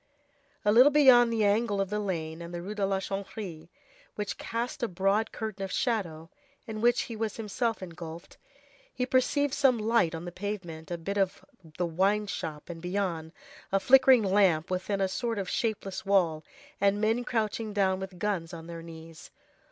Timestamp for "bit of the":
10.97-11.85